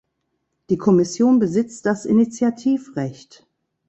Die 0.71 0.79
Kommission 0.79 1.37
besitzt 1.37 1.85
das 1.85 2.07
Initiativrecht. 2.07 3.45